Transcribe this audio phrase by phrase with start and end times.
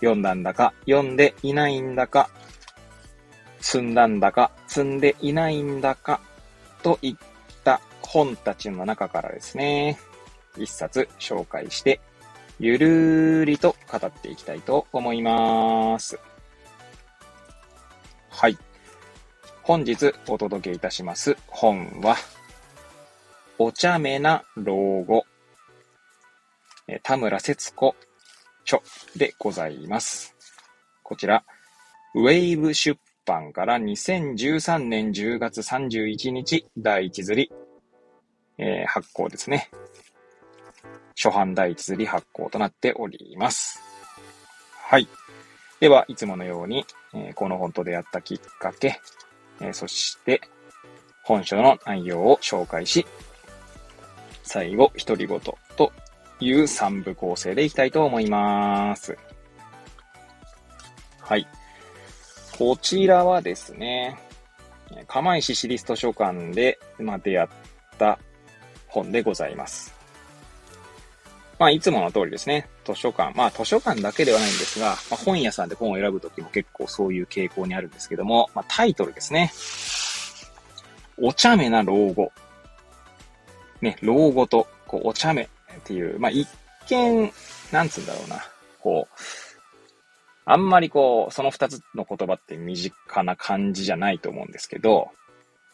[0.00, 2.30] 読んだんだか、読んでいないんだか、
[3.60, 6.20] 積んだんだか、積んでいないんだか、
[6.82, 7.16] といっ
[7.64, 9.98] た本たちの中からですね、
[10.56, 12.00] 一冊紹介して、
[12.60, 16.18] ゆるーりと語っていきたいと思います。
[18.30, 18.58] はい。
[19.62, 22.16] 本日お届けいたします本は、
[23.58, 25.26] お茶目な老後、
[27.02, 27.94] 田村節子
[28.68, 28.82] 著
[29.16, 30.36] でございます。
[31.02, 31.42] こちら、
[32.14, 37.50] ウェイブ出版から2013年10月31日第一釣り、
[38.58, 39.70] えー、発行ですね。
[41.16, 43.80] 初版第一釣り発行となっております。
[44.84, 45.08] はい。
[45.80, 49.00] では、いつものように、えー、この本と出会ったきっかけ、
[49.60, 50.42] えー、そして、
[51.24, 53.06] 本書の内容を紹介し、
[54.42, 55.40] 最後、独り言
[56.40, 59.16] いう3部構成でいきたいと思います。
[61.20, 61.46] はい。
[62.56, 64.18] こちらはですね、
[65.06, 67.48] 釜石市立図書館で、まあ、出会っ
[67.98, 68.18] た
[68.88, 69.94] 本でございます。
[71.58, 73.36] まあ、いつもの通りですね、図書館。
[73.36, 79.52] まあ、図書館だけではないんですが、まあ、本屋さんで本を選ぶときも結構そういう傾向にあるんですけども、まあ、タイトルですね。
[81.20, 82.32] お茶目な老後。
[83.80, 85.48] ね、老後と、こう、お茶目
[85.78, 86.48] っていう、まあ、一
[86.88, 87.32] 見、
[87.72, 88.42] なんつうんだろうな、
[88.80, 89.14] こう、
[90.44, 95.10] あんまりこう、その二つの言葉って身近な感じじゃないと思うんですけど、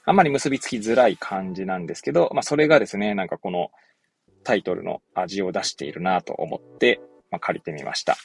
[0.04, 3.70] あんまり結びつきづらい感じなんですけど、まあ、それがですね、なんかこの
[4.42, 8.16] タイトルの味を出しているなと思って、まあ、借りてみました。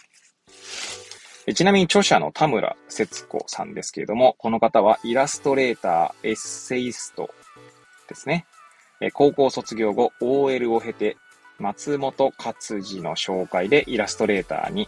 [1.53, 7.29] ちなみに著者の田村節子さんですけれども、この方はイラストレーター、エッセイスト
[8.07, 8.45] ですね。
[9.13, 11.17] 高校卒業後、OL を経て
[11.59, 14.87] 松本勝治の紹介でイラストレーターに、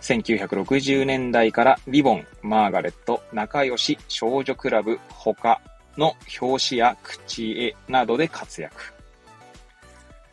[0.00, 5.60] 1960年代からリボン、マーガレット、仲良し、少女クラブ、他
[5.98, 8.94] の表紙や口絵などで活躍。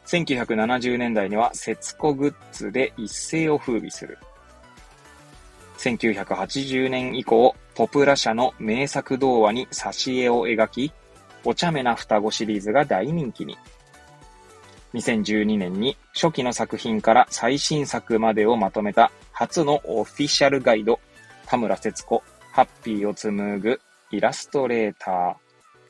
[0.06, 4.20] 1970年代には節子グッズで一世を風靡する。
[5.78, 10.94] 1980年以降、ポプラ社の名作童話に挿絵を描き、
[11.44, 13.58] お茶目な双子シリーズが大人気に。
[14.94, 21.00] 2012年に初期の作品から最新作までをまとめた初のオフィシャルガイド、
[21.48, 25.36] 田村節子、ハッピーを紡ぐイラストレーター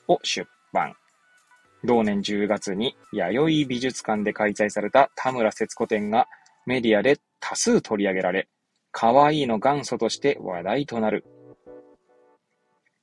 [0.08, 0.96] を出版。
[1.84, 6.30] 同年10月に弥生美術館で開催された田村節子展が
[6.66, 8.48] メディアで多数取り上げられ、
[8.94, 11.26] 可愛いの元祖として話題となる。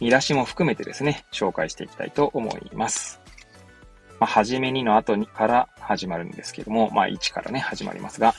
[0.00, 3.20] 見出しも含めてですね、紹介していきたいと思います。
[4.18, 8.34] まあ、はじめにの後にから始まるんですけども、まあ、1からね、始まりますが、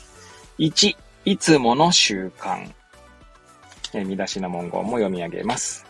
[0.60, 0.96] 1、
[1.26, 2.74] いつもの習慣。
[3.94, 5.86] え見出しの文言も読み上げます。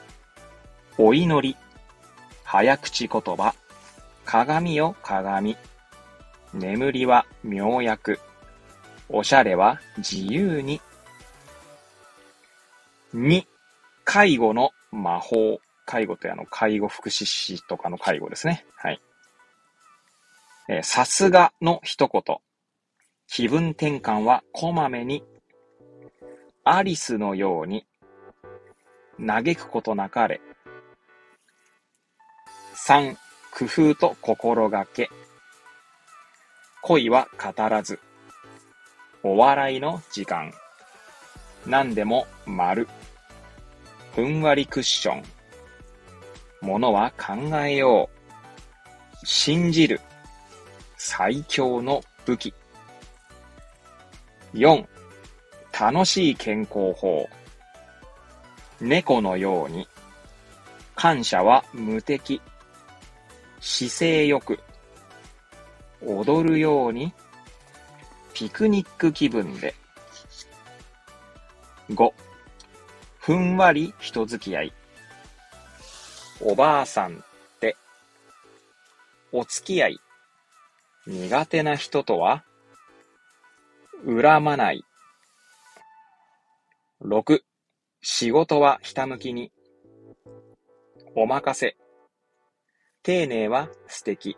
[0.97, 1.55] お祈り、
[2.43, 3.55] 早口言葉、
[4.25, 5.55] 鏡よ鏡、
[6.53, 8.19] 眠りは妙薬、
[9.07, 10.81] おしゃれは自由に。
[13.15, 13.45] 2、
[14.03, 15.61] 介護の魔法。
[15.85, 18.65] 介護ってあの、介護福祉士とかの介護ですね。
[18.75, 19.01] はい。
[20.67, 22.37] え、さすがの一言。
[23.29, 25.21] 気分転換はこまめに。
[26.63, 27.85] アリスのように。
[29.19, 30.39] 嘆くことなかれ。
[32.87, 33.15] 3、
[33.51, 35.09] 工夫と心がけ。
[36.81, 37.99] 恋は語らず。
[39.23, 40.53] お笑いの時間。
[41.65, 42.87] 何でも丸。
[44.15, 45.23] ふんわりクッション。
[46.61, 48.09] ものは考えよ
[49.21, 49.25] う。
[49.25, 49.99] 信じる。
[50.97, 52.53] 最強の武器。
[54.53, 54.85] 4.
[55.79, 57.27] 楽しい健康法。
[58.79, 59.87] 猫のように。
[60.95, 62.41] 感謝は無敵。
[63.59, 64.59] 姿勢よく。
[66.05, 67.13] 踊るように。
[68.33, 69.75] ピクニック気分で。
[71.89, 72.13] 5.
[73.19, 74.73] ふんわり人付き合い。
[76.39, 77.19] おばあさんっ
[77.59, 77.75] て、
[79.31, 79.99] お付き合い。
[81.07, 82.43] 苦手な人とは、
[84.05, 84.83] 恨まない。
[87.01, 87.39] 6、
[88.01, 89.51] 仕事はひたむきに。
[91.15, 91.77] おまかせ。
[93.01, 94.37] 丁寧は素敵。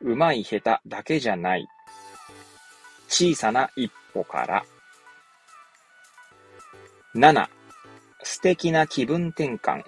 [0.00, 1.66] うまい下手だけじゃない。
[3.08, 4.64] 小さな一歩から。
[7.14, 7.46] 7、
[8.22, 9.82] 素敵な気分転換。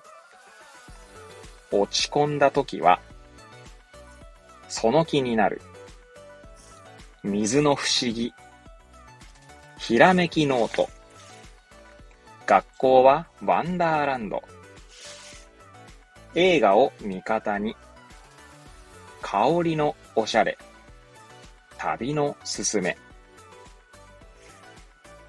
[1.71, 3.01] 落ち込んだ時は、
[4.69, 5.61] その気になる。
[7.25, 8.35] 水の不思議。
[9.79, 10.91] ひらめきノート。
[12.45, 14.43] 学校はワンダーランド。
[16.35, 17.75] 映画を味方に。
[19.23, 20.59] 香りのおしゃれ。
[21.79, 22.99] 旅のすすめ。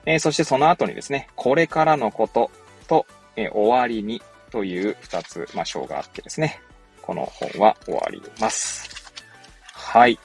[0.06, 2.52] えー、そしてその後にですね、これからのこと
[2.90, 3.06] と、
[3.38, 4.22] えー、終わりに
[4.52, 6.60] という二つ、まあ、章があってですね、
[7.02, 9.14] この本は終わります。
[9.72, 10.20] はい。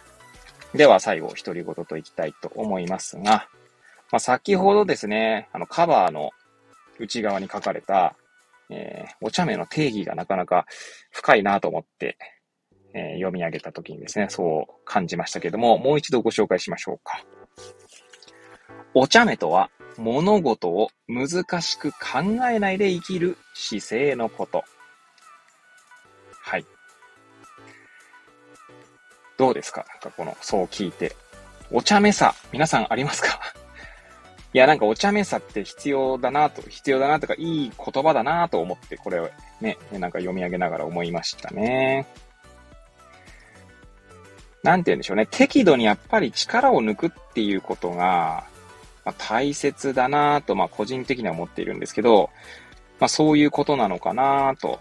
[0.74, 3.48] では最後、独り言といきたいと思いますが、
[4.12, 6.30] まあ、先ほどですね、あの、カバーの
[6.98, 8.16] 内側に書かれた、
[8.70, 10.66] えー、お茶目の定義がなかなか
[11.10, 12.16] 深いなと思って、
[12.94, 17.24] えー、読み上げた時にですね、そう感じましたけども、もう一度ご紹介しましょうか。
[18.94, 24.64] お茶目とは、物事を難しく考えないで生きる姿勢のこと。
[26.42, 26.64] はい。
[29.40, 29.86] どうですか？
[29.88, 31.16] なんかこの、そう聞いて。
[31.72, 33.40] お茶目さ、皆さんありますか？
[34.52, 39.30] いや、なんかお茶目さって必要だなと、必要だなとか、いい言葉だなと思って、これを
[39.62, 42.06] ね、なんか読み上げながら思いましたね。
[44.62, 45.24] なんて言うんでしょうね。
[45.24, 48.44] 適度にやっぱり力を抜くっていうことが、
[49.06, 52.28] まあ、大切だなと、まあ、個人的には思っているんですけど、
[52.98, 54.80] まあ、そういうことなのかなと、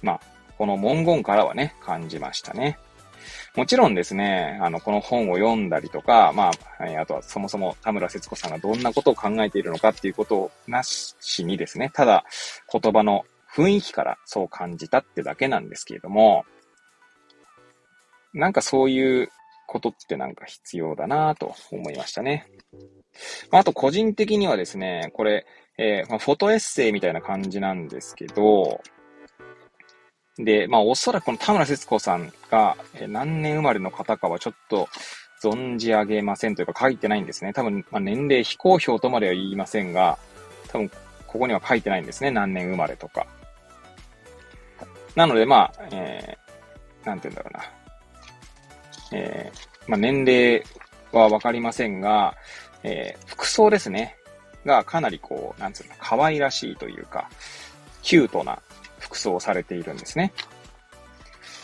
[0.00, 0.20] まあ、
[0.56, 2.78] この文言からはね、感じましたね。
[3.56, 12.24] もちろんですね、あの、この本を読んだりとか、まあ、あとはそもそも田村節子さんがどんなことを考えているのかっていうことなしにですね、ただ
[12.72, 16.44] 言葉の雰囲気からそう感じたってだけなんですけれども、
[18.32, 19.28] なんかそういう
[19.66, 22.46] ことってなんか必要だなと思いましたね。
[23.50, 25.46] あと個人的にはですね、これ、
[25.78, 28.80] えー、ま、フォトエッセイみたいな感じなんですけど、
[30.38, 34.88] で、まあおそらくこの田村節子さんが、え、何年生まれの方かはちょっと
[35.42, 37.52] 存じ上げませんというか書いてないんですね。
[37.52, 40.18] 多分、まあ、年齢非公表とまでは言いませんが、
[40.68, 40.88] 多分
[41.26, 42.30] ここには書いてないんですね。
[42.30, 43.26] 何年生まれとか。
[45.14, 47.64] なので、まあ、えー、なんて言うんだろうな。
[49.12, 50.64] えー、まあ、年齢
[51.12, 52.36] はわかりませんが、
[52.82, 54.16] えー、服装ですね。
[54.64, 57.28] がかなりこう、なんつうの、可愛らしいというか、
[58.02, 58.60] キュートな
[59.14, 60.32] 服装をされているんですね。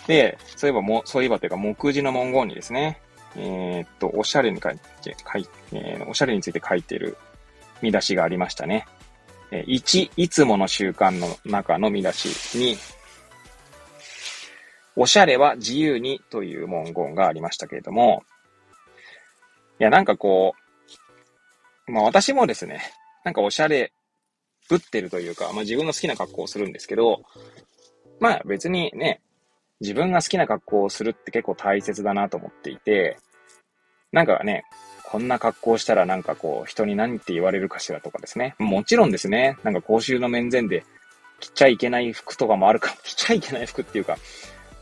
[0.07, 3.00] で、そういえばも、そういえばというか、目次の文言にですね、
[3.37, 7.16] えー、っと、おしゃれに書いて、書いえー、おしゃれについて書いている
[7.83, 8.87] 見出しがありましたね。
[9.50, 12.76] えー、1、いつもの習慣の中の見出しに、
[14.97, 18.23] おしゃれは自由にという文言がありましたけれども、
[19.78, 20.54] いや、なんかこ
[21.87, 22.83] う、まあ私もですね、
[23.25, 23.92] なんかおしゃれ
[24.70, 27.22] ぶってるというか、まあ自分の好きな格好をするんですけど、
[28.20, 29.20] まあ別にね、
[29.80, 33.18] 自分が好きな格好をするって結構大切だなと思っていて、
[34.12, 34.64] なんかね、
[35.10, 38.54] こんな格好したらなんかこう、人に何って言われるかしらとかですね。
[38.58, 40.84] もちろんですね、なんか公衆の面前で
[41.40, 44.16] 着ちゃいけない服とかもあるか、 着ちゃいけない服っていうか、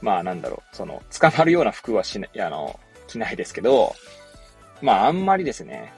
[0.02, 3.94] まあなんだろう、その、捕まるような服はしない、あの、着ないですけど、
[4.82, 5.92] まああんまりですね、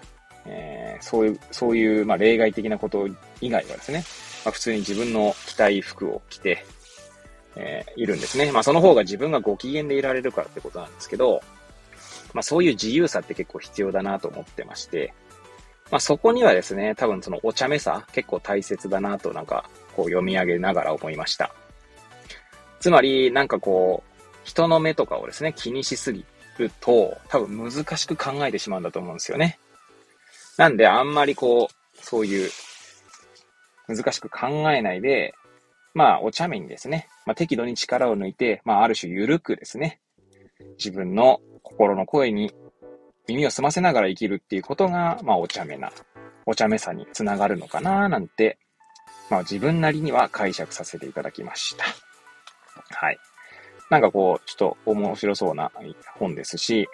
[0.47, 3.09] えー、そういう、そういう、まあ例外的なこと
[3.41, 4.05] 以外はですね、
[4.45, 6.65] まあ、普通に自分の着たい服を着て、
[7.57, 8.53] えー、いるんですね。
[8.53, 11.43] まあその方が自分がご機嫌でいられるからってことなんですけど、
[12.33, 15.13] まあそういう自由さって結構必要だなと思ってまして、
[15.91, 21.53] まあそこにはですね、多分そのお茶目さ結構大切だなとなんかこう読み上げながら思いました。
[22.79, 24.11] つまりなんかこう、
[24.45, 26.25] 人の目とかをですね、気にしすぎ
[26.57, 29.60] ると多分難しく考えてしまうんだと思うんですよね。
[30.57, 32.51] なんであんまりこう、そういう
[33.89, 35.35] 難しく考えないで、
[35.95, 40.01] まあお茶目にですね、まあ適度に力を抜いて、まあある種緩くですね、
[40.79, 42.53] 自分の心の声に
[43.29, 45.93] 耳を澄ませながら生きるっていうことが、まあ、お茶目な、
[46.47, 48.59] お茶目さにつながるのかななんて、
[49.31, 51.85] まあ、自分なりには解釈させていただきました。
[52.97, 53.19] はい。
[53.89, 55.71] なんかこう、ちょっと面白そうな
[56.19, 56.89] 本ですし、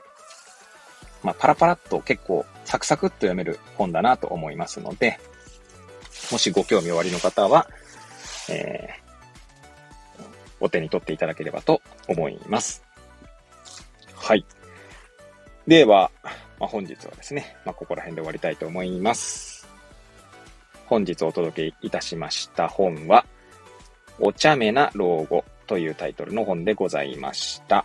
[1.26, 5.18] まあ、パラパラっと結構サクサクっと読める本だなと思いますので、
[6.30, 7.66] もしご興味おありの方は、
[8.49, 10.23] えー、
[10.61, 12.85] お手に取っていただければと思います。
[14.14, 14.47] はい。
[15.66, 16.12] では、
[16.61, 19.66] まあ、本日はですね、まあ、ここら辺で終わりたいと思います。
[20.87, 23.26] 本日お届けいたしました本は、
[24.21, 27.85] お茶目な老後というタイトルの本でございました。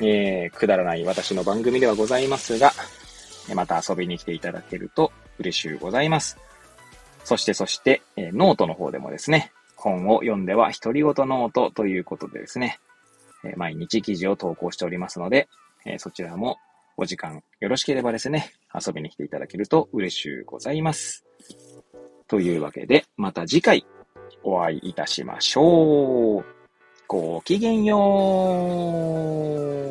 [0.00, 2.72] えー、くだらない私の番組ではございますが、
[3.54, 6.38] また遊びに来ていただけると嬉しゅうございます。
[7.24, 12.78] そしてそして、え、ノートの方でもですね、本を読んでは独り言ノートということでですね、
[13.44, 15.48] え毎日記事を投稿しておりますので、
[15.84, 16.58] えそちらも
[16.96, 21.24] お時間よろしければですね、遊びに来ていただけると嬉しゅうございます。
[22.28, 23.86] というわけで、また次回
[24.42, 26.44] お会いいたしましょう。
[27.08, 29.85] ごきげんよう。